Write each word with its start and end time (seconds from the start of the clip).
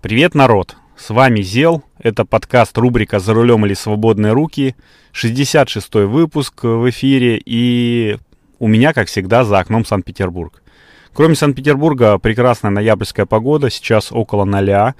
Привет, 0.00 0.36
народ! 0.36 0.76
С 0.96 1.10
вами 1.10 1.40
Зел, 1.40 1.82
это 1.98 2.24
подкаст 2.24 2.78
рубрика 2.78 3.18
«За 3.18 3.34
рулем 3.34 3.66
или 3.66 3.74
свободные 3.74 4.32
руки», 4.32 4.76
66-й 5.12 6.06
выпуск 6.06 6.62
в 6.62 6.88
эфире, 6.88 7.42
и 7.44 8.16
у 8.60 8.68
меня, 8.68 8.92
как 8.92 9.08
всегда, 9.08 9.42
за 9.42 9.58
окном 9.58 9.84
Санкт-Петербург. 9.84 10.62
Кроме 11.12 11.34
Санкт-Петербурга, 11.34 12.18
прекрасная 12.18 12.70
ноябрьская 12.70 13.26
погода, 13.26 13.70
сейчас 13.70 14.12
около 14.12 14.44
ноля, 14.44 14.94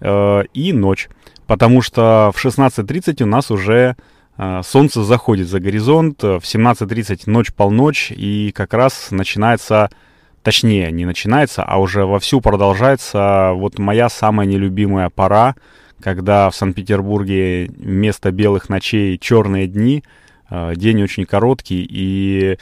э, 0.00 0.42
и 0.52 0.72
ночь, 0.72 1.08
потому 1.46 1.80
что 1.80 2.32
в 2.34 2.44
16.30 2.44 3.22
у 3.22 3.26
нас 3.26 3.52
уже 3.52 3.94
э, 4.36 4.62
солнце 4.64 5.04
заходит 5.04 5.46
за 5.46 5.60
горизонт, 5.60 6.24
в 6.24 6.42
17.30 6.42 7.22
ночь-полночь, 7.26 8.10
и 8.10 8.50
как 8.50 8.74
раз 8.74 9.12
начинается 9.12 9.90
точнее, 10.42 10.90
не 10.90 11.04
начинается, 11.04 11.62
а 11.62 11.78
уже 11.78 12.04
вовсю 12.04 12.40
продолжается 12.40 13.52
вот 13.54 13.78
моя 13.78 14.08
самая 14.08 14.46
нелюбимая 14.46 15.10
пора, 15.10 15.54
когда 16.00 16.48
в 16.50 16.56
Санкт-Петербурге 16.56 17.70
вместо 17.76 18.30
белых 18.30 18.68
ночей 18.68 19.18
черные 19.18 19.66
дни, 19.66 20.02
э, 20.48 20.72
день 20.76 21.02
очень 21.02 21.26
короткий 21.26 21.86
и 21.88 22.58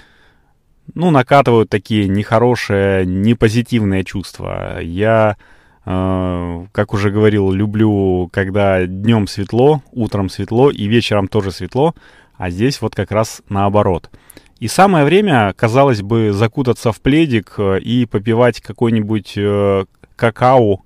ну, 0.95 1.11
накатывают 1.11 1.69
такие 1.69 2.09
нехорошие, 2.09 3.05
непозитивные 3.07 4.05
чувства. 4.05 4.81
Я, 4.81 5.37
э, 5.85 6.67
как 6.73 6.95
уже 6.95 7.11
говорил, 7.11 7.53
люблю, 7.53 8.29
когда 8.33 8.87
днем 8.87 9.29
светло, 9.29 9.83
утром 9.93 10.29
светло 10.29 10.71
и 10.71 10.87
вечером 10.87 11.29
тоже 11.29 11.53
светло, 11.53 11.95
а 12.37 12.51
здесь 12.51 12.81
вот 12.81 12.95
как 12.95 13.13
раз 13.13 13.43
наоборот– 13.49 14.11
и 14.61 14.67
самое 14.67 15.05
время, 15.05 15.53
казалось 15.57 16.03
бы, 16.03 16.33
закутаться 16.33 16.91
в 16.91 17.01
пледик 17.01 17.55
э, 17.59 17.79
и 17.79 18.07
попивать 18.07 18.61
какой-нибудь 18.61 19.35
э, 19.37 19.85
какао 20.17 20.81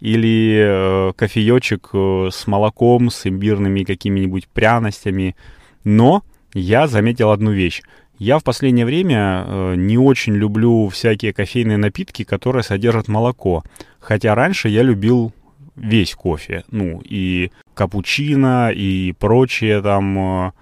или 0.00 1.08
э, 1.08 1.12
кофеечек 1.16 1.90
с 2.32 2.46
молоком, 2.46 3.10
с 3.10 3.26
имбирными 3.26 3.82
какими-нибудь 3.82 4.46
пряностями. 4.48 5.34
Но 5.82 6.22
я 6.54 6.86
заметил 6.86 7.32
одну 7.32 7.50
вещь. 7.50 7.82
Я 8.18 8.38
в 8.38 8.44
последнее 8.44 8.86
время 8.86 9.74
не 9.76 9.98
очень 9.98 10.34
люблю 10.34 10.88
всякие 10.88 11.34
кофейные 11.34 11.76
напитки, 11.76 12.24
которые 12.24 12.62
содержат 12.62 13.08
молоко. 13.08 13.62
Хотя 13.98 14.34
раньше 14.34 14.68
я 14.70 14.82
любил 14.82 15.34
весь 15.74 16.14
кофе. 16.14 16.64
Ну, 16.70 17.02
и 17.04 17.50
капучино, 17.74 18.70
и 18.72 19.12
прочие 19.18 19.82
там... 19.82 20.54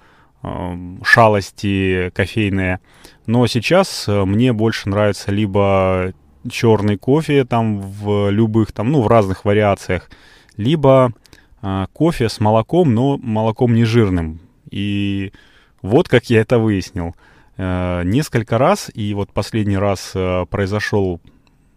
Эм, 0.44 1.00
шалости 1.02 2.10
кофейные. 2.14 2.80
Но 3.24 3.46
сейчас 3.46 4.06
э, 4.08 4.24
мне 4.26 4.52
больше 4.52 4.90
нравится 4.90 5.32
либо 5.32 6.12
черный 6.50 6.98
кофе 6.98 7.46
там 7.46 7.80
в 7.80 8.28
любых 8.28 8.72
там, 8.72 8.92
ну, 8.92 9.00
в 9.00 9.08
разных 9.08 9.46
вариациях, 9.46 10.10
либо 10.58 11.14
э, 11.62 11.86
кофе 11.94 12.28
с 12.28 12.40
молоком, 12.40 12.92
но 12.92 13.16
молоком 13.16 13.72
не 13.72 13.84
жирным. 13.84 14.40
И 14.70 15.32
вот 15.80 16.10
как 16.10 16.28
я 16.28 16.42
это 16.42 16.58
выяснил. 16.58 17.16
Э, 17.56 18.02
несколько 18.04 18.58
раз, 18.58 18.90
и 18.92 19.14
вот 19.14 19.32
последний 19.32 19.78
раз 19.78 20.12
произошел 20.50 21.22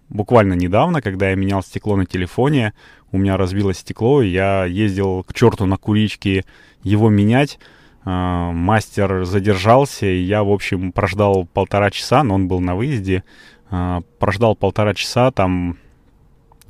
буквально 0.10 0.56
недавно, 0.56 1.02
когда 1.02 1.30
я 1.30 1.36
менял 1.36 1.64
стекло 1.64 1.95
на 1.95 2.06
телефоне, 2.06 2.73
у 3.14 3.18
меня 3.18 3.38
разбилось 3.38 3.78
стекло, 3.78 4.22
и 4.22 4.28
я 4.28 4.66
ездил 4.66 5.23
к 5.23 5.34
черту 5.34 5.66
на 5.66 5.78
куричке 5.78 6.44
его 6.84 7.10
менять. 7.10 7.60
А, 8.09 8.53
мастер 8.53 9.25
задержался, 9.25 10.05
и 10.05 10.22
я, 10.22 10.41
в 10.45 10.50
общем, 10.50 10.94
прождал 10.94 11.45
полтора 11.45 11.91
часа, 11.91 12.23
но 12.23 12.36
он 12.36 12.47
был 12.47 12.61
на 12.61 12.73
выезде. 12.73 13.25
А, 13.69 13.99
прождал 14.17 14.55
полтора 14.55 14.94
часа, 14.94 15.30
там 15.31 15.77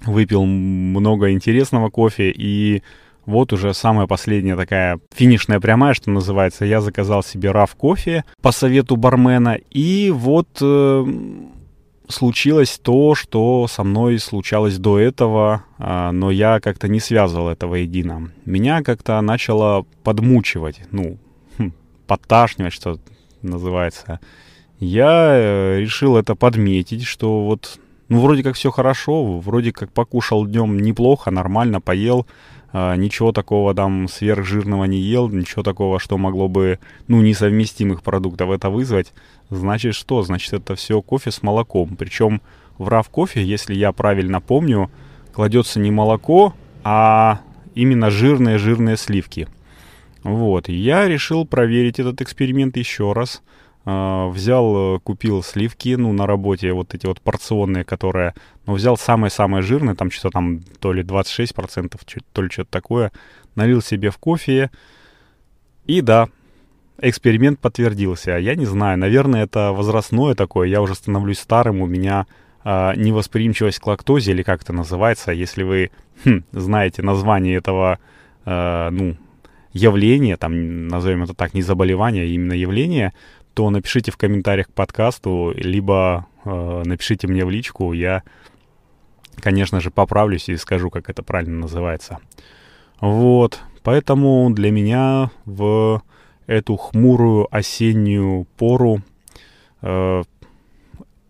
выпил 0.03 0.45
много 0.45 1.31
интересного 1.31 1.91
кофе, 1.91 2.33
и 2.35 2.81
вот 3.27 3.53
уже 3.53 3.75
самая 3.75 4.07
последняя 4.07 4.55
такая 4.55 4.99
финишная 5.13 5.59
прямая, 5.59 5.93
что 5.93 6.09
называется. 6.09 6.65
Я 6.65 6.81
заказал 6.81 7.21
себе 7.21 7.51
раф 7.51 7.75
кофе 7.75 8.25
по 8.41 8.51
совету 8.51 8.95
бармена, 8.95 9.59
и 9.69 10.09
вот 10.09 10.47
э, 10.59 11.05
случилось 12.07 12.79
то, 12.81 13.13
что 13.13 13.67
со 13.67 13.83
мной 13.83 14.17
случалось 14.17 14.79
до 14.79 14.97
этого, 14.97 15.65
э, 15.77 16.09
но 16.09 16.31
я 16.31 16.59
как-то 16.61 16.87
не 16.87 16.99
связывал 16.99 17.49
этого 17.49 17.75
едино. 17.75 18.31
Меня 18.45 18.81
как-то 18.81 19.21
начало 19.21 19.85
подмучивать, 20.03 20.81
ну, 20.89 21.19
подташнивать, 22.07 22.73
что 22.73 22.99
называется. 23.41 24.19
Я 24.79 25.31
э, 25.31 25.79
решил 25.79 26.17
это 26.17 26.35
подметить, 26.35 27.03
что 27.03 27.43
вот, 27.45 27.79
ну, 28.09 28.21
вроде 28.21 28.43
как 28.43 28.55
все 28.55 28.71
хорошо, 28.71 29.39
вроде 29.39 29.71
как 29.71 29.91
покушал 29.91 30.45
днем 30.45 30.79
неплохо, 30.79 31.31
нормально, 31.31 31.81
поел, 31.81 32.27
э, 32.73 32.95
ничего 32.95 33.31
такого 33.31 33.73
там 33.73 34.07
сверхжирного 34.07 34.85
не 34.85 34.99
ел, 34.99 35.29
ничего 35.29 35.63
такого, 35.63 35.99
что 35.99 36.17
могло 36.17 36.47
бы, 36.47 36.79
ну, 37.07 37.21
несовместимых 37.21 38.03
продуктов 38.03 38.51
это 38.51 38.69
вызвать. 38.69 39.13
Значит, 39.49 39.95
что? 39.95 40.21
Значит, 40.21 40.53
это 40.53 40.75
все 40.75 41.01
кофе 41.01 41.31
с 41.31 41.41
молоком. 41.41 41.95
Причем 41.95 42.41
в 42.77 42.87
RAV 42.87 43.07
кофе, 43.09 43.43
если 43.43 43.73
я 43.73 43.91
правильно 43.91 44.41
помню, 44.41 44.91
кладется 45.33 45.79
не 45.79 45.89
молоко, 45.89 46.53
а 46.83 47.39
именно 47.73 48.09
жирные-жирные 48.09 48.97
сливки. 48.97 49.47
Вот, 50.27 50.67
я 50.67 51.07
решил 51.07 51.45
проверить 51.45 51.99
этот 51.99 52.21
эксперимент 52.21 52.75
еще 52.75 53.13
раз. 53.13 53.41
Uh, 53.85 54.29
взял, 54.29 54.99
купил 54.99 55.41
сливки, 55.41 55.95
ну, 55.95 56.11
на 56.11 56.27
работе, 56.27 56.73
вот 56.73 56.93
эти 56.93 57.05
вот 57.05 57.21
порционные, 57.21 57.85
которые, 57.85 58.33
ну, 58.65 58.73
взял 58.73 58.97
самые-самые 58.97 59.61
жирные, 59.61 59.95
там 59.95 60.11
что-то 60.11 60.31
там 60.31 60.59
то 60.81 60.91
ли 60.91 61.03
26%, 61.03 61.97
то 62.33 62.41
ли 62.41 62.49
что-то 62.49 62.69
такое, 62.69 63.13
налил 63.55 63.81
себе 63.81 64.09
в 64.09 64.17
кофе, 64.17 64.69
и 65.85 66.01
да, 66.01 66.27
эксперимент 66.99 67.61
подтвердился. 67.61 68.31
Я 68.31 68.55
не 68.55 68.65
знаю, 68.65 68.97
наверное, 68.97 69.45
это 69.45 69.71
возрастное 69.71 70.35
такое, 70.35 70.67
я 70.67 70.81
уже 70.81 70.93
становлюсь 70.93 71.39
старым, 71.39 71.79
у 71.79 71.85
меня 71.85 72.27
uh, 72.65 72.93
невосприимчивость 72.97 73.79
к 73.79 73.87
лактозе, 73.87 74.33
или 74.33 74.43
как 74.43 74.63
это 74.63 74.73
называется, 74.73 75.31
если 75.31 75.63
вы 75.63 75.91
хм, 76.25 76.43
знаете 76.51 77.03
название 77.03 77.55
этого, 77.55 77.99
uh, 78.43 78.89
ну, 78.89 79.15
явление, 79.77 80.37
там, 80.37 80.87
назовем 80.87 81.23
это 81.23 81.33
так, 81.33 81.53
не 81.53 81.61
заболевание, 81.61 82.23
а 82.23 82.25
именно 82.25 82.53
явление, 82.53 83.13
то 83.53 83.69
напишите 83.69 84.11
в 84.11 84.17
комментариях 84.17 84.67
к 84.67 84.73
подкасту, 84.73 85.53
либо 85.55 86.27
э, 86.45 86.83
напишите 86.85 87.27
мне 87.27 87.45
в 87.45 87.49
личку, 87.49 87.93
я, 87.93 88.23
конечно 89.39 89.79
же, 89.79 89.89
поправлюсь 89.89 90.49
и 90.49 90.57
скажу, 90.57 90.89
как 90.89 91.09
это 91.09 91.23
правильно 91.23 91.59
называется. 91.59 92.19
Вот, 92.99 93.59
поэтому 93.83 94.49
для 94.51 94.71
меня 94.71 95.31
в 95.45 96.01
эту 96.45 96.75
хмурую 96.77 97.47
осеннюю 97.49 98.47
пору 98.57 99.01
э, 99.81 100.23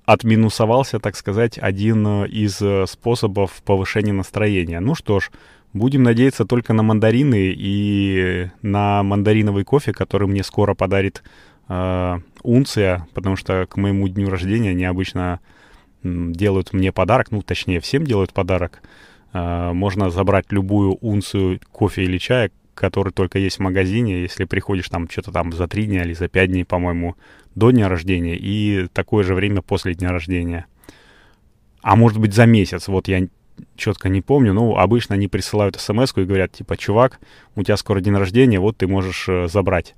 отминусовался, 0.05 0.99
так 0.99 1.15
сказать, 1.15 1.57
один 1.57 2.25
из 2.25 2.61
способов 2.89 3.61
повышения 3.63 4.13
настроения. 4.13 4.79
Ну 4.79 4.95
что 4.95 5.19
ж, 5.19 5.31
Будем 5.77 6.03
надеяться 6.03 6.45
только 6.45 6.73
на 6.73 6.81
мандарины 6.81 7.53
и 7.55 8.47
на 8.63 9.03
мандариновый 9.03 9.63
кофе, 9.63 9.93
который 9.93 10.27
мне 10.27 10.43
скоро 10.43 10.73
подарит 10.73 11.23
э, 11.69 12.19
Унция, 12.41 13.07
потому 13.13 13.35
что 13.35 13.67
к 13.69 13.77
моему 13.77 14.07
дню 14.07 14.29
рождения 14.29 14.71
они 14.71 14.85
обычно 14.85 15.39
делают 16.03 16.73
мне 16.73 16.91
подарок, 16.91 17.31
ну, 17.31 17.41
точнее, 17.41 17.79
всем 17.79 18.05
делают 18.05 18.33
подарок. 18.33 18.81
Э, 19.33 19.71
можно 19.73 20.09
забрать 20.09 20.45
любую 20.49 20.97
унцию 20.99 21.59
кофе 21.71 22.03
или 22.03 22.17
чая, 22.17 22.49
который 22.73 23.13
только 23.13 23.37
есть 23.37 23.57
в 23.57 23.61
магазине, 23.61 24.21
если 24.21 24.45
приходишь 24.45 24.89
там 24.89 25.07
что-то 25.07 25.31
там 25.31 25.51
за 25.51 25.67
три 25.67 25.85
дня 25.85 26.03
или 26.03 26.13
за 26.13 26.27
пять 26.27 26.49
дней, 26.49 26.65
по-моему, 26.65 27.15
до 27.53 27.69
дня 27.69 27.87
рождения 27.87 28.35
и 28.35 28.87
такое 28.93 29.23
же 29.23 29.35
время 29.35 29.61
после 29.61 29.93
дня 29.93 30.11
рождения. 30.11 30.65
А 31.83 31.95
может 31.95 32.17
быть 32.17 32.33
за 32.33 32.47
месяц. 32.47 32.87
Вот 32.87 33.07
я 33.07 33.27
четко 33.75 34.09
не 34.09 34.21
помню, 34.21 34.53
но 34.53 34.77
обычно 34.77 35.15
они 35.15 35.27
присылают 35.27 35.75
смс 35.79 36.13
и 36.15 36.23
говорят, 36.23 36.51
типа, 36.51 36.77
чувак, 36.77 37.19
у 37.55 37.63
тебя 37.63 37.77
скоро 37.77 38.01
день 38.01 38.15
рождения, 38.15 38.59
вот 38.59 38.77
ты 38.77 38.87
можешь 38.87 39.27
э, 39.27 39.47
забрать. 39.47 39.95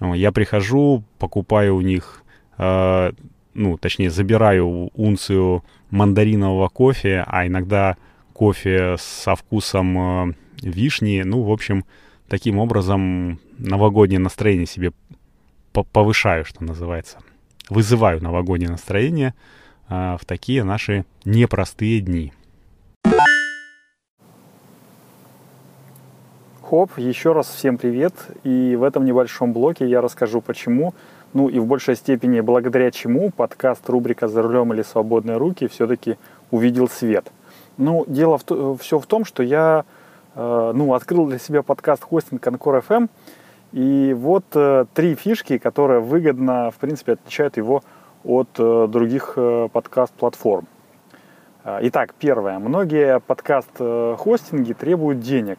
Я 0.00 0.32
прихожу, 0.32 1.04
покупаю 1.18 1.76
у 1.76 1.80
них, 1.80 2.22
э, 2.58 3.12
ну, 3.54 3.76
точнее, 3.78 4.10
забираю 4.10 4.90
унцию 4.94 5.64
мандаринового 5.90 6.68
кофе, 6.68 7.24
а 7.26 7.46
иногда 7.46 7.96
кофе 8.32 8.96
со 8.98 9.36
вкусом 9.36 9.98
э, 9.98 10.34
вишни. 10.62 11.22
Ну, 11.24 11.42
в 11.42 11.52
общем, 11.52 11.84
таким 12.28 12.58
образом 12.58 13.38
новогоднее 13.58 14.18
настроение 14.18 14.66
себе 14.66 14.92
повышаю, 15.92 16.44
что 16.44 16.64
называется. 16.64 17.18
Вызываю 17.68 18.22
новогоднее 18.22 18.70
настроение 18.70 19.34
э, 19.88 20.16
в 20.20 20.24
такие 20.24 20.64
наши 20.64 21.04
непростые 21.24 22.00
дни. 22.00 22.32
Хоп, 26.72 26.92
еще 26.96 27.34
раз 27.34 27.48
всем 27.48 27.76
привет. 27.76 28.14
И 28.44 28.76
в 28.76 28.82
этом 28.82 29.04
небольшом 29.04 29.52
блоке 29.52 29.86
я 29.86 30.00
расскажу 30.00 30.40
почему, 30.40 30.94
ну 31.34 31.50
и 31.50 31.58
в 31.58 31.66
большей 31.66 31.96
степени 31.96 32.40
благодаря 32.40 32.90
чему 32.90 33.30
подкаст 33.30 33.86
рубрика 33.90 34.26
«За 34.26 34.40
рулем 34.40 34.72
или 34.72 34.80
свободные 34.80 35.36
руки» 35.36 35.68
все-таки 35.68 36.16
увидел 36.50 36.88
свет. 36.88 37.30
Ну, 37.76 38.06
дело 38.06 38.38
в, 38.38 38.78
все 38.78 38.98
в 38.98 39.04
том, 39.04 39.26
что 39.26 39.42
я 39.42 39.84
э, 40.34 40.72
ну, 40.74 40.94
открыл 40.94 41.26
для 41.26 41.38
себя 41.38 41.62
подкаст 41.62 42.04
хостинг 42.04 42.46
Анкор 42.46 42.78
FM, 42.78 43.10
и 43.72 44.16
вот 44.18 44.46
э, 44.54 44.86
три 44.94 45.14
фишки, 45.14 45.58
которые 45.58 46.00
выгодно, 46.00 46.70
в 46.70 46.76
принципе, 46.76 47.12
отличают 47.12 47.58
его 47.58 47.82
от 48.24 48.48
э, 48.56 48.86
других 48.88 49.34
э, 49.36 49.68
подкаст-платформ. 49.70 50.66
Э, 51.64 51.80
итак, 51.82 52.14
первое. 52.18 52.58
Многие 52.58 53.20
подкаст-хостинги 53.20 54.72
требуют 54.72 55.20
денег. 55.20 55.58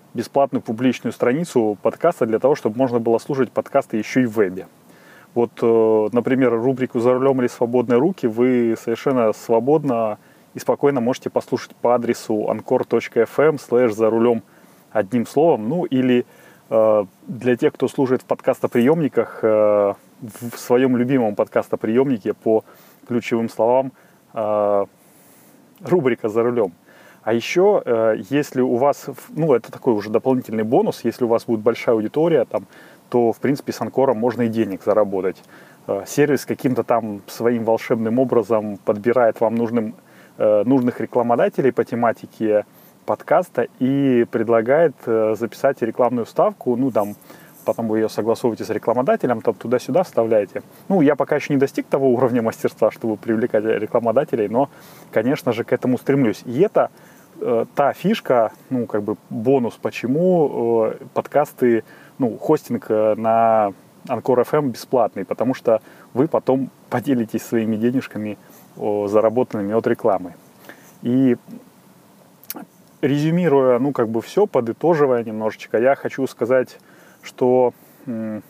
бесплатную 0.13 0.61
публичную 0.61 1.13
страницу 1.13 1.77
подкаста 1.81 2.25
для 2.25 2.39
того, 2.39 2.55
чтобы 2.55 2.77
можно 2.77 2.99
было 2.99 3.17
слушать 3.17 3.51
подкасты 3.51 3.97
еще 3.97 4.23
и 4.23 4.25
в 4.25 4.31
вебе. 4.31 4.67
Вот, 5.33 5.51
э, 5.61 6.09
например, 6.11 6.53
рубрику 6.53 6.99
«За 6.99 7.13
рулем 7.13 7.39
или 7.39 7.47
свободные 7.47 7.97
руки» 7.97 8.27
вы 8.27 8.75
совершенно 8.77 9.31
свободно 9.31 10.17
и 10.53 10.59
спокойно 10.59 10.99
можете 10.99 11.29
послушать 11.29 11.73
по 11.75 11.95
адресу 11.95 12.49
anchor.fm 12.49 13.57
slash 13.57 13.91
«За 13.91 14.09
рулем» 14.09 14.43
одним 14.91 15.25
словом. 15.25 15.69
Ну, 15.69 15.85
или 15.85 16.25
э, 16.69 17.05
для 17.27 17.55
тех, 17.55 17.73
кто 17.73 17.87
слушает 17.87 18.23
в 18.23 18.25
подкастоприемниках, 18.25 19.39
э, 19.41 19.93
в 20.21 20.57
своем 20.57 20.97
любимом 20.97 21.35
подкастоприемнике 21.35 22.33
по 22.33 22.63
ключевым 23.07 23.49
словам 23.49 23.91
рубрика 25.83 26.29
«За 26.29 26.43
рулем». 26.43 26.73
А 27.23 27.33
еще, 27.33 27.83
э, 27.85 28.15
если 28.29 28.61
у 28.61 28.77
вас, 28.77 29.05
ну, 29.29 29.53
это 29.53 29.71
такой 29.71 29.93
уже 29.93 30.09
дополнительный 30.09 30.63
бонус, 30.63 31.01
если 31.03 31.25
у 31.25 31.27
вас 31.27 31.45
будет 31.45 31.59
большая 31.59 31.95
аудитория, 31.95 32.45
там, 32.45 32.65
то, 33.09 33.31
в 33.31 33.39
принципе, 33.39 33.73
с 33.73 33.81
Анкором 33.81 34.17
можно 34.17 34.43
и 34.43 34.47
денег 34.47 34.81
заработать. 34.83 35.37
Э, 35.87 36.03
сервис 36.07 36.45
каким-то 36.45 36.83
там 36.83 37.21
своим 37.27 37.63
волшебным 37.63 38.17
образом 38.17 38.77
подбирает 38.83 39.39
вам 39.39 39.55
нужным, 39.55 39.93
э, 40.39 40.63
нужных 40.65 40.99
рекламодателей 40.99 41.71
по 41.71 41.83
тематике 41.83 42.65
подкаста 43.05 43.67
и 43.79 44.25
предлагает 44.31 44.93
записать 45.05 45.81
рекламную 45.81 46.27
ставку, 46.27 46.75
ну, 46.75 46.91
там, 46.91 47.15
потом 47.61 47.87
вы 47.87 47.99
ее 47.99 48.09
согласовываете 48.09 48.65
с 48.65 48.69
рекламодателем, 48.69 49.41
там 49.41 49.53
туда-сюда 49.53 50.03
вставляете. 50.03 50.63
Ну, 50.89 51.01
я 51.01 51.15
пока 51.15 51.35
еще 51.35 51.53
не 51.53 51.59
достиг 51.59 51.87
того 51.87 52.09
уровня 52.09 52.41
мастерства, 52.41 52.91
чтобы 52.91 53.17
привлекать 53.17 53.63
рекламодателей, 53.63 54.47
но, 54.47 54.69
конечно 55.11 55.51
же, 55.53 55.63
к 55.63 55.73
этому 55.73 55.97
стремлюсь. 55.97 56.41
И 56.45 56.59
это 56.61 56.89
э, 57.39 57.65
та 57.75 57.93
фишка, 57.93 58.51
ну, 58.69 58.85
как 58.85 59.03
бы 59.03 59.17
бонус, 59.29 59.77
почему 59.81 60.87
э, 60.87 61.05
подкасты, 61.13 61.83
ну, 62.17 62.37
хостинг 62.37 62.85
э, 62.89 63.15
на 63.15 63.73
Анкор 64.07 64.39
FM 64.39 64.69
бесплатный, 64.69 65.25
потому 65.25 65.53
что 65.53 65.81
вы 66.13 66.27
потом 66.27 66.69
поделитесь 66.89 67.43
своими 67.43 67.75
денежками, 67.75 68.37
о, 68.77 69.07
заработанными 69.07 69.73
от 69.73 69.85
рекламы. 69.87 70.33
И 71.01 71.37
резюмируя, 73.01 73.79
ну, 73.79 73.91
как 73.91 74.09
бы 74.09 74.21
все, 74.21 74.45
подытоживая 74.45 75.23
немножечко, 75.23 75.77
я 75.77 75.95
хочу 75.95 76.25
сказать, 76.27 76.77
что 77.23 77.73
ну 78.07 78.41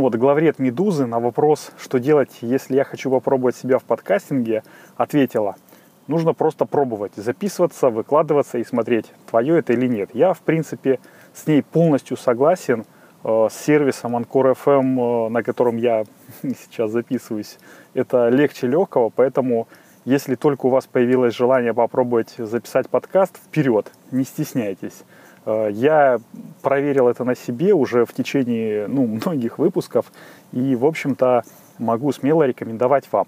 вот 0.00 0.14
главред 0.14 0.58
«Медузы» 0.58 1.04
на 1.04 1.20
вопрос, 1.20 1.70
что 1.78 1.98
делать, 1.98 2.38
если 2.40 2.76
я 2.76 2.84
хочу 2.84 3.10
попробовать 3.10 3.56
себя 3.56 3.78
в 3.78 3.84
подкастинге, 3.84 4.62
ответила– 4.96 5.56
Нужно 6.08 6.34
просто 6.34 6.64
пробовать, 6.64 7.12
записываться, 7.14 7.88
выкладываться 7.88 8.58
и 8.58 8.64
смотреть, 8.64 9.06
твое 9.30 9.58
это 9.58 9.72
или 9.72 9.86
нет. 9.86 10.10
Я, 10.14 10.32
в 10.34 10.40
принципе, 10.40 10.98
с 11.32 11.46
ней 11.46 11.62
полностью 11.62 12.16
согласен. 12.16 12.84
Э, 13.24 13.48
с 13.48 13.54
сервисом 13.54 14.16
Anchor 14.16 14.56
FM, 14.56 15.26
э, 15.26 15.28
на 15.30 15.42
котором 15.44 15.76
я 15.76 16.04
сейчас 16.42 16.90
записываюсь, 16.90 17.58
это 17.94 18.28
легче 18.30 18.66
легкого, 18.66 19.10
поэтому 19.10 19.68
если 20.04 20.34
только 20.34 20.66
у 20.66 20.70
вас 20.70 20.86
появилось 20.86 21.34
желание 21.34 21.72
попробовать 21.72 22.34
записать 22.36 22.88
подкаст, 22.88 23.36
вперед, 23.36 23.92
не 24.10 24.24
стесняйтесь. 24.24 25.04
Э, 25.44 25.68
я 25.72 26.18
проверил 26.62 27.08
это 27.08 27.24
на 27.24 27.34
себе 27.34 27.74
уже 27.74 28.04
в 28.04 28.12
течение 28.12 28.86
ну, 28.88 29.06
многих 29.24 29.58
выпусков 29.58 30.12
и, 30.52 30.74
в 30.76 30.84
общем-то, 30.84 31.42
могу 31.78 32.12
смело 32.12 32.44
рекомендовать 32.44 33.08
вам. 33.10 33.26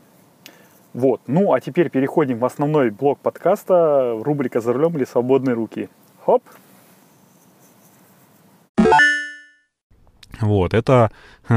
Вот. 0.93 1.23
Ну, 1.27 1.53
а 1.53 1.61
теперь 1.61 1.91
переходим 1.91 2.39
в 2.39 2.45
основной 2.45 2.91
блок 2.91 3.19
подкаста, 3.19 4.17
рубрика 4.23 4.61
«За 4.61 4.73
рулем 4.73 4.97
или 4.97 5.05
свободные 5.05 5.55
руки». 5.55 5.89
Хоп! 6.25 6.43
Вот, 10.41 10.75
это 10.75 11.11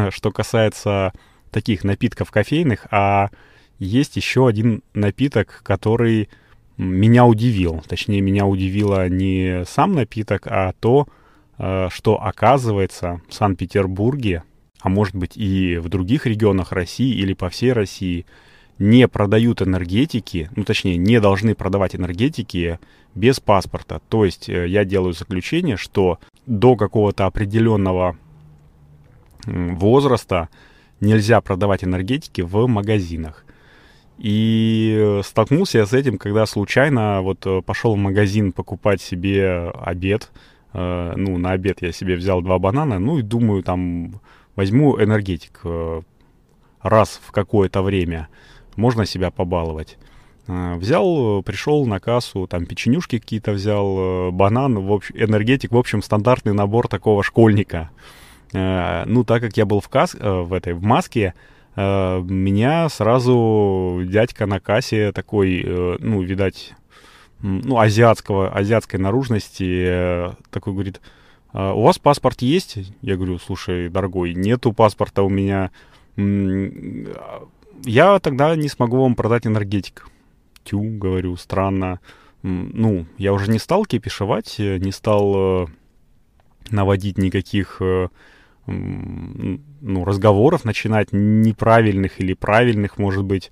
что 0.10 0.32
касается 0.32 1.14
таких 1.52 1.84
напитков 1.84 2.32
кофейных, 2.32 2.88
а 2.92 3.30
есть 3.80 4.16
еще 4.16 4.48
один 4.48 4.84
напиток, 4.94 5.62
который 5.64 6.30
меня 6.78 7.26
удивил. 7.26 7.84
Точнее, 7.88 8.22
меня 8.22 8.46
удивило 8.46 9.10
не 9.10 9.64
сам 9.66 9.94
напиток, 9.94 10.48
а 10.48 10.74
то, 10.80 11.08
э, 11.58 11.90
что 11.92 12.22
оказывается 12.22 13.22
в 13.28 13.34
Санкт-Петербурге, 13.34 14.44
а 14.82 14.90
может 14.90 15.16
быть 15.16 15.36
и 15.36 15.78
в 15.78 15.90
других 15.90 16.26
регионах 16.26 16.72
России 16.72 17.16
или 17.16 17.34
по 17.34 17.50
всей 17.50 17.74
России– 17.74 18.26
не 18.80 19.08
продают 19.08 19.62
энергетики, 19.62 20.50
ну 20.56 20.64
точнее, 20.64 20.98
не 20.98 21.20
должны 21.20 21.56
продавать 21.56 21.96
энергетики 21.96 22.80
без 23.16 23.40
паспорта. 23.40 24.02
То 24.10 24.26
есть 24.26 24.50
э, 24.50 24.68
я 24.68 24.86
делаю 24.86 25.14
заключение, 25.14 25.78
что 25.78 26.20
до 26.46 26.76
какого-то 26.76 27.26
определенного 27.26 28.18
возраста 29.46 30.50
нельзя 31.00 31.42
продавать 31.42 31.84
энергетики 31.84 32.42
в 32.42 32.68
магазинах. 32.68 33.46
И 34.18 35.22
столкнулся 35.24 35.80
я 35.80 35.86
с 35.86 35.94
этим, 35.94 36.18
когда 36.18 36.46
случайно 36.48 37.22
вот 37.22 37.46
э, 37.46 37.62
пошел 37.62 37.94
в 37.94 38.00
магазин 38.00 38.52
покупать 38.52 39.00
себе 39.00 39.70
обед, 39.70 40.32
э, 40.74 41.14
ну, 41.16 41.38
на 41.38 41.52
обед 41.52 41.82
я 41.82 41.92
себе 41.92 42.16
взял 42.16 42.42
два 42.42 42.58
банана, 42.58 42.98
ну, 42.98 43.20
и 43.20 43.22
думаю, 43.22 43.62
там, 43.62 44.20
возьму 44.56 45.00
энергетик 45.00 45.60
э, 45.64 46.02
раз 46.82 47.22
в 47.24 47.32
какое-то 47.32 47.84
время, 47.84 48.28
можно 48.76 49.06
себя 49.06 49.30
побаловать. 49.30 50.00
Э, 50.48 50.78
взял, 50.78 51.44
пришел 51.44 51.86
на 51.86 52.00
кассу, 52.00 52.48
там 52.48 52.66
печенюшки 52.66 53.20
какие-то 53.20 53.52
взял, 53.52 54.32
банан, 54.32 54.80
в 54.80 54.92
общем, 54.94 55.16
энергетик, 55.16 55.72
в 55.72 55.78
общем, 55.78 56.02
стандартный 56.02 56.54
набор 56.54 56.88
такого 56.88 57.22
школьника. 57.22 57.92
Ну, 58.54 59.26
так 59.26 59.42
как 59.42 59.58
я 59.58 59.66
был 59.66 59.82
в, 59.82 59.90
кас... 59.90 60.14
в 60.14 60.54
этой, 60.54 60.74
в 60.74 60.82
маске, 60.82 61.34
меня 61.78 62.90
сразу 62.90 64.02
дядька 64.04 64.48
на 64.48 64.60
кассе 64.60 65.12
такой, 65.12 65.64
ну, 66.00 66.22
видать, 66.22 66.74
ну, 67.42 67.80
азиатского, 67.80 68.50
азиатской 68.50 69.00
наружности, 69.00 69.86
э, 69.88 70.32
такой 70.50 70.74
говорит, 70.74 71.02
«А 71.54 71.74
у 71.74 71.84
вас 71.84 72.00
паспорт 72.00 72.42
есть? 72.42 72.78
Я 73.02 73.16
говорю, 73.16 73.38
слушай, 73.38 73.90
дорогой, 73.90 74.34
нету 74.34 74.74
паспорта 74.74 75.24
у 75.24 75.30
меня. 75.30 75.72
Я 77.86 78.20
тогда 78.20 78.56
не 78.56 78.68
смогу 78.70 79.02
вам 79.02 79.16
продать 79.16 79.46
энергетик. 79.46 80.08
Тю, 80.64 80.82
говорю, 80.82 81.36
странно. 81.38 82.00
Ну, 82.42 83.06
я 83.18 83.34
уже 83.34 83.52
не 83.52 83.60
стал 83.60 83.86
кипишевать, 83.86 84.56
э, 84.60 84.78
не 84.78 84.92
стал 84.92 85.34
э, 85.36 85.68
наводить 86.70 87.18
никаких 87.18 87.82
ну, 88.68 90.06
разговоров, 90.06 90.66
начинать 90.66 91.10
неправильных 91.12 92.20
или 92.20 92.34
правильных, 92.34 92.98
может 92.98 93.24
быть. 93.24 93.52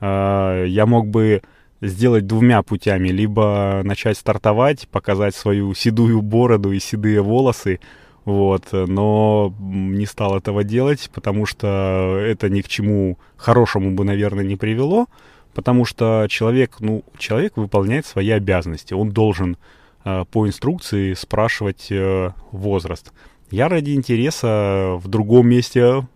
Я 0.00 0.84
мог 0.86 1.08
бы 1.08 1.42
сделать 1.80 2.26
двумя 2.26 2.62
путями. 2.62 3.08
Либо 3.08 3.82
начать 3.84 4.18
стартовать, 4.18 4.88
показать 4.88 5.34
свою 5.34 5.74
седую 5.74 6.22
бороду 6.22 6.72
и 6.72 6.80
седые 6.80 7.22
волосы, 7.22 7.80
вот, 8.24 8.68
но 8.72 9.54
не 9.60 10.06
стал 10.06 10.38
этого 10.38 10.64
делать, 10.64 11.10
потому 11.14 11.44
что 11.44 12.18
это 12.22 12.48
ни 12.48 12.62
к 12.62 12.68
чему 12.68 13.18
хорошему 13.36 13.90
бы, 13.90 14.04
наверное, 14.04 14.44
не 14.44 14.56
привело, 14.56 15.08
потому 15.52 15.84
что 15.84 16.26
человек, 16.30 16.76
ну, 16.80 17.04
человек 17.18 17.56
выполняет 17.56 18.06
свои 18.06 18.30
обязанности, 18.30 18.94
он 18.94 19.10
должен 19.10 19.58
э, 20.04 20.24
по 20.30 20.46
инструкции 20.46 21.12
спрашивать 21.12 21.88
э, 21.90 22.30
возраст. 22.50 23.12
Я 23.50 23.68
ради 23.68 23.92
интереса 23.92 24.98
в 24.98 25.08
другом 25.08 25.48
месте 25.48 26.06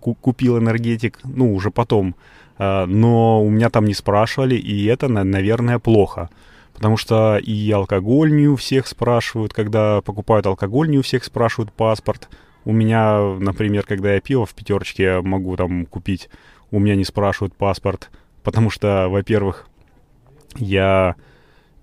купил 0.00 0.58
энергетик, 0.58 1.20
ну, 1.24 1.54
уже 1.54 1.70
потом 1.70 2.16
Э, 2.58 2.86
но 2.86 3.42
у 3.42 3.50
меня 3.50 3.70
там 3.70 3.84
не 3.84 3.94
спрашивали, 3.94 4.54
и 4.56 4.86
это, 4.86 5.08
наверное, 5.08 5.78
плохо. 5.78 6.30
Потому 6.74 6.96
что 6.96 7.38
и 7.38 7.70
алкоголь 7.70 8.32
не 8.32 8.48
у 8.48 8.56
всех 8.56 8.86
спрашивают, 8.86 9.54
когда 9.54 10.02
покупают 10.02 10.46
алкоголь, 10.46 10.90
не 10.90 10.98
у 10.98 11.02
всех 11.02 11.24
спрашивают 11.24 11.72
паспорт. 11.72 12.28
У 12.64 12.72
меня, 12.72 13.18
например, 13.38 13.84
когда 13.84 14.14
я 14.14 14.20
пиво 14.20 14.44
в 14.44 14.54
пятерочке 14.54 15.20
могу 15.22 15.56
там 15.56 15.86
купить, 15.86 16.28
у 16.70 16.78
меня 16.78 16.96
не 16.96 17.04
спрашивают 17.04 17.54
паспорт, 17.54 18.10
потому 18.42 18.70
что, 18.70 19.06
во-первых, 19.08 19.68
я 20.56 21.14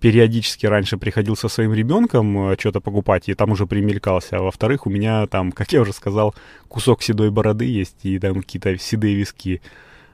периодически 0.04 0.66
раньше 0.66 0.98
приходил 0.98 1.38
со 1.38 1.48
своим 1.48 1.74
ребенком 1.74 2.50
э, 2.50 2.56
что-то 2.60 2.82
покупать, 2.82 3.30
и 3.30 3.36
там 3.36 3.52
уже 3.52 3.66
примелькался. 3.66 4.36
А 4.36 4.42
во-вторых, 4.42 4.86
у 4.86 4.90
меня 4.90 5.28
там, 5.28 5.54
как 5.54 5.72
я 5.72 5.80
уже 5.80 5.94
сказал, 5.94 6.36
кусок 6.68 7.02
седой 7.02 7.32
бороды 7.32 7.64
есть, 7.64 8.04
и 8.04 8.20
там 8.20 8.42
какие-то 8.42 8.78
седые 8.78 9.16
виски. 9.16 9.62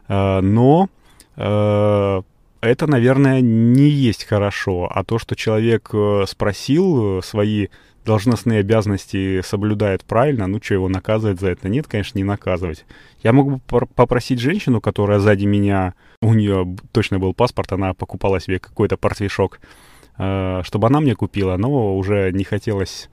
Э, 0.08 0.42
но 0.42 0.90
э, 1.38 2.22
это, 2.62 2.86
наверное, 2.86 3.42
не 3.42 3.90
есть 3.90 4.26
хорошо. 4.26 4.88
А 4.94 5.04
то, 5.04 5.18
что 5.18 5.36
человек 5.36 5.90
э, 5.92 6.26
спросил, 6.28 7.24
свои 7.24 7.70
должностные 8.06 8.60
обязанности 8.60 9.42
соблюдает 9.42 10.04
правильно, 10.06 10.46
ну 10.46 10.62
что, 10.62 10.76
его 10.76 10.88
наказывать 10.88 11.40
за 11.40 11.48
это? 11.50 11.68
Нет, 11.68 11.88
конечно, 11.88 12.20
не 12.20 12.24
наказывать. 12.24 12.86
Я 13.24 13.34
мог 13.34 13.54
бы 13.54 13.60
попросить 13.96 14.40
женщину, 14.40 14.82
которая 14.82 15.18
сзади 15.18 15.46
меня, 15.46 15.96
у 16.22 16.34
нее 16.34 16.76
точно 16.92 17.20
был 17.20 17.34
паспорт, 17.34 17.72
она 17.72 17.94
покупала 17.94 18.40
себе 18.40 18.60
какой-то 18.60 18.98
портвишок, 18.98 19.60
чтобы 20.16 20.88
она 20.88 21.00
мне 21.00 21.16
купила, 21.16 21.56
но 21.56 21.96
уже 21.98 22.32
не 22.34 22.44
хотелось 22.44 23.10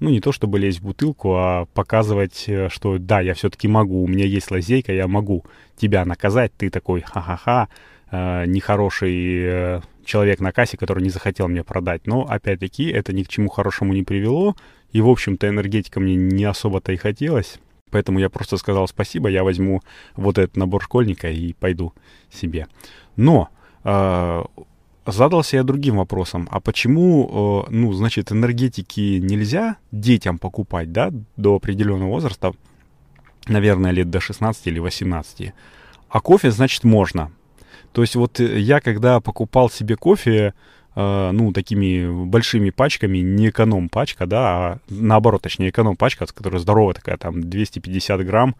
ну, 0.00 0.10
не 0.10 0.20
то 0.20 0.32
чтобы 0.32 0.58
лезть 0.58 0.80
в 0.80 0.84
бутылку, 0.84 1.34
а 1.34 1.66
показывать, 1.72 2.44
э, 2.46 2.68
что 2.68 2.98
да, 2.98 3.20
я 3.20 3.34
все-таки 3.34 3.68
могу, 3.68 4.02
у 4.02 4.06
меня 4.06 4.26
есть 4.26 4.50
лазейка, 4.50 4.92
я 4.92 5.08
могу 5.08 5.44
тебя 5.76 6.04
наказать, 6.04 6.52
ты 6.56 6.68
такой 6.68 7.00
ха-ха-ха, 7.00 7.68
э, 8.10 8.44
нехороший 8.46 9.42
э, 9.42 9.80
человек 10.04 10.40
на 10.40 10.52
кассе, 10.52 10.76
который 10.76 11.02
не 11.02 11.10
захотел 11.10 11.48
мне 11.48 11.64
продать. 11.64 12.06
Но, 12.06 12.26
опять-таки, 12.28 12.90
это 12.90 13.12
ни 13.12 13.22
к 13.22 13.28
чему 13.28 13.48
хорошему 13.48 13.94
не 13.94 14.02
привело, 14.02 14.56
и, 14.92 15.00
в 15.00 15.08
общем-то, 15.08 15.48
энергетика 15.48 16.00
мне 16.00 16.14
не 16.16 16.44
особо-то 16.44 16.92
и 16.92 16.96
хотелось. 16.96 17.58
Поэтому 17.94 18.18
я 18.18 18.28
просто 18.28 18.56
сказал 18.56 18.88
спасибо, 18.88 19.28
я 19.28 19.44
возьму 19.44 19.80
вот 20.16 20.38
этот 20.38 20.56
набор 20.56 20.82
школьника 20.82 21.30
и 21.30 21.52
пойду 21.52 21.92
себе. 22.28 22.66
Но 23.14 23.48
э, 23.84 24.44
задался 25.06 25.56
я 25.56 25.62
другим 25.62 25.98
вопросом. 25.98 26.48
А 26.50 26.58
почему, 26.58 27.64
э, 27.68 27.70
ну, 27.70 27.92
значит, 27.92 28.32
энергетики 28.32 29.20
нельзя 29.22 29.76
детям 29.92 30.38
покупать, 30.38 30.90
да, 30.90 31.12
до 31.36 31.54
определенного 31.54 32.08
возраста, 32.10 32.52
наверное, 33.46 33.92
лет 33.92 34.10
до 34.10 34.18
16 34.18 34.66
или 34.66 34.80
18, 34.80 35.52
а 36.08 36.20
кофе, 36.20 36.50
значит, 36.50 36.82
можно. 36.82 37.30
То 37.92 38.02
есть 38.02 38.16
вот 38.16 38.40
э, 38.40 38.58
я, 38.58 38.80
когда 38.80 39.20
покупал 39.20 39.70
себе 39.70 39.94
кофе, 39.94 40.52
ну, 40.96 41.52
такими 41.52 42.24
большими 42.26 42.70
пачками, 42.70 43.18
не 43.18 43.48
эконом-пачка, 43.48 44.26
да, 44.26 44.40
а 44.40 44.78
наоборот, 44.88 45.42
точнее, 45.42 45.70
эконом-пачка, 45.70 46.26
которая 46.26 46.60
здоровая 46.60 46.94
такая, 46.94 47.16
там, 47.16 47.42
250 47.42 48.24
грамм, 48.24 48.54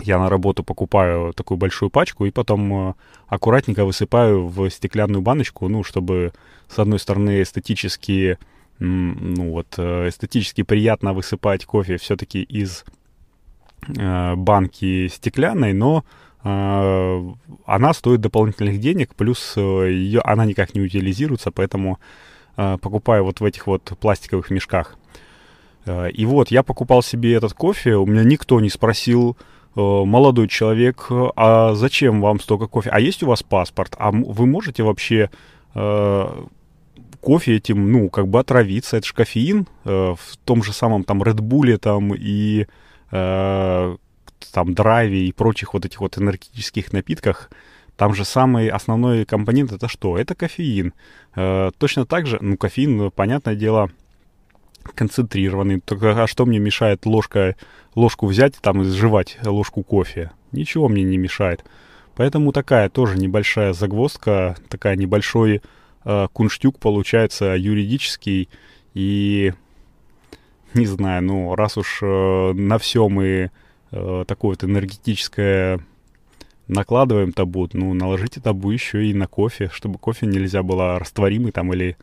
я 0.00 0.18
на 0.18 0.28
работу 0.28 0.64
покупаю 0.64 1.32
такую 1.32 1.58
большую 1.58 1.90
пачку 1.90 2.26
и 2.26 2.30
потом 2.30 2.88
э, 2.90 2.94
аккуратненько 3.28 3.84
высыпаю 3.84 4.48
в 4.48 4.68
стеклянную 4.70 5.22
баночку, 5.22 5.68
ну, 5.68 5.84
чтобы, 5.84 6.32
с 6.68 6.78
одной 6.78 6.98
стороны, 6.98 7.42
эстетически, 7.42 8.38
ну, 8.80 9.52
вот, 9.52 9.74
э, 9.76 10.08
эстетически 10.08 10.62
приятно 10.62 11.12
высыпать 11.12 11.64
кофе 11.64 11.96
все-таки 11.96 12.42
из 12.42 12.84
э, 13.86 14.34
банки 14.34 15.08
стеклянной, 15.08 15.72
но 15.72 15.98
э, 15.98 16.02
она 16.44 17.94
стоит 17.94 18.20
дополнительных 18.20 18.78
денег, 18.78 19.14
плюс 19.14 19.54
э, 19.56 19.60
ее, 19.90 20.20
она 20.20 20.44
никак 20.44 20.74
не 20.74 20.82
утилизируется, 20.82 21.50
поэтому 21.50 21.98
э, 22.58 22.76
покупаю 22.82 23.24
вот 23.24 23.40
в 23.40 23.44
этих 23.44 23.66
вот 23.66 23.92
пластиковых 23.98 24.50
мешках. 24.50 24.96
Э, 25.86 26.10
и 26.10 26.26
вот, 26.26 26.50
я 26.50 26.62
покупал 26.62 27.02
себе 27.02 27.32
этот 27.32 27.54
кофе, 27.54 27.94
у 27.96 28.04
меня 28.04 28.24
никто 28.24 28.60
не 28.60 28.68
спросил, 28.68 29.36
молодой 29.74 30.46
человек, 30.46 31.08
а 31.10 31.74
зачем 31.74 32.20
вам 32.20 32.38
столько 32.38 32.68
кофе? 32.68 32.90
А 32.90 33.00
есть 33.00 33.24
у 33.24 33.26
вас 33.26 33.42
паспорт? 33.42 33.96
А 33.98 34.12
вы 34.12 34.46
можете 34.46 34.84
вообще 34.84 35.30
кофе 37.20 37.56
этим, 37.56 37.90
ну, 37.90 38.08
как 38.08 38.28
бы 38.28 38.38
отравиться? 38.38 38.98
Это 38.98 39.06
же 39.08 39.14
кофеин 39.14 39.66
в 39.82 40.18
том 40.44 40.62
же 40.62 40.72
самом 40.72 41.02
там 41.02 41.20
Bull 41.24 41.76
там 41.78 42.14
и 42.14 42.68
там 44.52 44.74
драйве 44.74 45.26
и 45.26 45.32
прочих 45.32 45.74
вот 45.74 45.84
этих 45.84 46.00
вот 46.00 46.18
энергетических 46.18 46.92
напитках. 46.92 47.50
Там 47.96 48.14
же 48.14 48.24
самый 48.24 48.68
основной 48.68 49.24
компонент 49.24 49.72
это 49.72 49.88
что? 49.88 50.18
Это 50.18 50.34
кофеин. 50.34 50.94
Э, 51.36 51.70
точно 51.78 52.06
так 52.06 52.26
же, 52.26 52.38
ну, 52.40 52.56
кофеин, 52.56 53.10
понятное 53.10 53.54
дело, 53.54 53.90
концентрированный. 54.94 55.80
Только, 55.80 56.22
а 56.22 56.26
что 56.26 56.44
мне 56.44 56.58
мешает 56.58 57.06
ложка, 57.06 57.56
ложку 57.94 58.26
взять 58.26 58.56
и 58.56 58.60
там 58.60 58.82
изживать 58.82 59.38
ложку 59.44 59.82
кофе? 59.82 60.32
Ничего 60.52 60.88
мне 60.88 61.02
не 61.02 61.16
мешает. 61.16 61.64
Поэтому 62.16 62.52
такая 62.52 62.88
тоже 62.88 63.18
небольшая 63.18 63.72
загвоздка, 63.72 64.56
такая 64.68 64.96
небольшой 64.96 65.62
э, 66.04 66.28
кунштюк 66.32 66.78
получается 66.78 67.56
юридический. 67.56 68.48
И 68.94 69.52
не 70.74 70.86
знаю, 70.86 71.22
ну 71.22 71.54
раз 71.54 71.76
уж 71.76 72.00
э, 72.02 72.52
на 72.52 72.78
все 72.78 73.08
мы 73.08 73.50
э, 73.94 74.24
такое 74.26 74.50
вот 74.50 74.64
энергетическое 74.64 75.80
накладываем 76.66 77.32
табу, 77.32 77.68
ну 77.72 77.92
наложите 77.94 78.40
табу 78.40 78.70
еще 78.70 79.06
и 79.06 79.14
на 79.14 79.26
кофе, 79.26 79.70
чтобы 79.72 79.98
кофе 79.98 80.26
нельзя 80.26 80.62
было 80.62 80.98
растворимый 80.98 81.52
там 81.52 81.72
или 81.72 81.96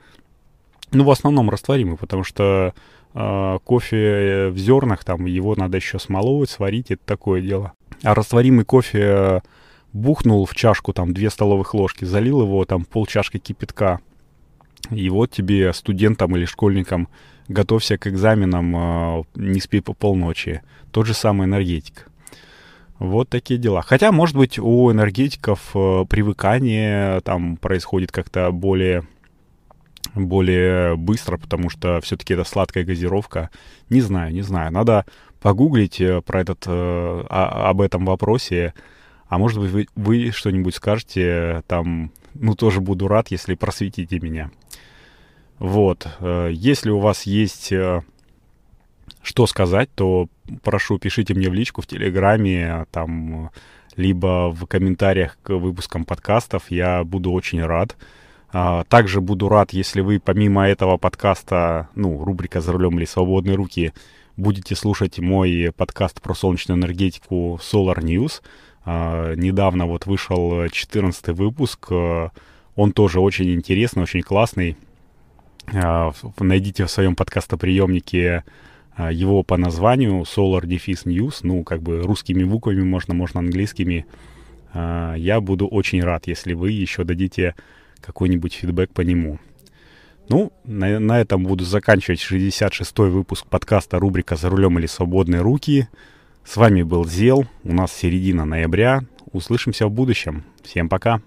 ну, 0.92 1.06
в 1.06 1.12
основном 1.12 1.50
растворимый, 1.50 1.98
потому 1.98 2.24
что 2.24 2.74
э, 3.14 3.58
кофе 3.64 4.50
в 4.50 4.58
зернах, 4.58 5.04
там, 5.06 5.26
его 5.26 5.56
надо 5.56 5.78
еще 5.78 6.00
смолоть, 6.00 6.50
сварить, 6.50 6.92
это 6.92 7.02
такое 7.06 7.42
дело. 7.42 7.74
А 8.04 8.14
растворимый 8.14 8.66
кофе 8.66 9.42
бухнул 9.94 10.46
в 10.46 10.54
чашку, 10.54 10.92
там, 10.92 11.14
две 11.14 11.30
столовых 11.30 11.74
ложки, 11.74 12.04
залил 12.04 12.42
его, 12.42 12.66
там, 12.66 12.84
пол 12.84 13.06
чашки 13.06 13.38
кипятка. 13.38 14.02
И 14.90 15.10
вот 15.10 15.32
тебе, 15.32 15.72
студентам 15.74 16.36
или 16.36 16.46
школьникам, 16.46 17.08
готовься 17.48 17.98
к 17.98 18.08
экзаменам, 18.08 18.76
э, 18.76 19.24
не 19.36 19.60
спи 19.60 19.82
по 19.82 19.94
полночи. 19.94 20.62
Тот 20.92 21.06
же 21.06 21.14
самый 21.14 21.46
энергетик. 21.46 22.08
Вот 23.00 23.30
такие 23.30 23.60
дела. 23.60 23.82
Хотя, 23.82 24.12
может 24.12 24.36
быть, 24.36 24.60
у 24.60 24.92
энергетиков 24.92 25.72
э, 25.74 26.06
привыкание 26.08 27.22
там 27.22 27.58
происходит 27.58 28.12
как-то 28.12 28.52
более 28.52 29.04
более 30.14 30.96
быстро, 30.98 31.38
потому 31.38 31.70
что 31.70 32.02
все-таки 32.02 32.34
это 32.34 32.44
сладкая 32.44 32.84
газировка. 32.84 33.50
Не 33.90 34.02
знаю, 34.02 34.34
не 34.34 34.42
знаю. 34.42 34.72
Надо 34.72 35.06
погуглить 35.42 36.00
э, 36.00 36.22
про 36.22 36.42
этот, 36.42 36.66
э, 36.68 37.26
об 37.30 37.82
этом 37.82 38.06
вопросе. 38.06 38.74
А 39.28 39.38
может 39.38 39.60
быть, 39.60 39.72
вы, 39.72 39.88
вы 39.96 40.32
что-нибудь 40.32 40.76
скажете 40.76 41.64
там, 41.68 42.12
ну, 42.34 42.56
тоже 42.56 42.82
буду 42.82 43.08
рад, 43.08 43.30
если 43.30 43.56
просветите 43.56 44.20
меня. 44.20 44.52
Вот. 45.62 46.08
Э, 46.20 46.50
если 46.52 46.90
у 46.90 47.00
вас 47.00 47.24
есть 47.24 47.72
что 49.24 49.46
сказать, 49.46 49.90
то 49.94 50.28
прошу, 50.64 50.98
пишите 50.98 51.34
мне 51.34 51.50
в 51.50 51.54
личку 51.54 51.82
в 51.82 51.88
Телеграме, 51.88 52.86
там, 52.92 53.52
либо 53.96 54.52
в 54.52 54.66
комментариях 54.66 55.38
к 55.44 55.54
выпускам 55.54 56.06
подкастов. 56.06 56.64
Я 56.70 57.04
буду 57.04 57.32
очень 57.32 57.64
рад. 57.64 57.98
А, 58.54 58.84
также 58.86 59.22
буду 59.22 59.48
рад, 59.48 59.74
если 59.74 60.02
вы 60.02 60.20
помимо 60.20 60.68
этого 60.68 60.98
подкаста, 60.98 61.90
ну, 61.96 62.24
рубрика 62.24 62.62
«За 62.62 62.74
рулем» 62.74 62.98
или 62.98 63.06
«Свободные 63.06 63.56
руки», 63.56 63.94
будете 64.38 64.76
слушать 64.76 65.20
мой 65.20 65.72
подкаст 65.76 66.22
про 66.22 66.34
солнечную 66.34 66.80
энергетику 66.80 67.60
Solar 67.62 68.00
News. 68.00 68.42
А, 68.84 69.36
недавно 69.36 69.86
вот 69.86 70.06
вышел 70.06 70.68
14 70.70 71.28
выпуск. 71.30 71.88
А, 71.92 72.32
он 72.76 72.92
тоже 72.92 73.20
очень 73.20 73.54
интересный, 73.54 74.04
очень 74.04 74.22
классный. 74.22 74.78
Найдите 75.68 76.86
в 76.86 76.92
своем 76.92 77.16
подкастоприемнике 77.16 78.44
его 78.98 79.44
по 79.44 79.58
названию 79.58 80.22
Solar 80.22 80.62
Defis 80.62 81.06
News. 81.06 81.40
Ну, 81.44 81.64
как 81.64 81.82
бы 81.82 82.02
русскими 82.02 82.44
буквами 82.44 82.84
можно, 82.84 83.14
можно 83.14 83.40
английскими. 83.40 84.06
Я 84.74 85.40
буду 85.42 85.68
очень 85.68 86.02
рад, 86.02 86.28
если 86.28 86.54
вы 86.54 86.72
еще 86.72 87.04
дадите 87.04 87.56
какой-нибудь 88.02 88.54
фидбэк 88.54 88.92
по 88.94 89.02
нему. 89.02 89.40
Ну, 90.30 90.54
на, 90.64 91.00
на 91.00 91.20
этом 91.20 91.44
буду 91.44 91.66
заканчивать 91.66 92.20
66-й 92.20 93.10
выпуск 93.10 93.46
подкаста 93.48 94.00
рубрика 94.00 94.36
«За 94.36 94.50
рулем 94.50 94.80
или 94.80 94.86
свободные 94.86 95.42
руки». 95.42 95.88
С 96.46 96.58
вами 96.58 96.84
был 96.84 97.06
Зел. 97.06 97.46
У 97.64 97.74
нас 97.74 97.92
середина 97.92 98.46
ноября. 98.46 99.02
Услышимся 99.32 99.88
в 99.88 99.92
будущем. 99.92 100.44
Всем 100.64 100.90
пока. 100.90 101.22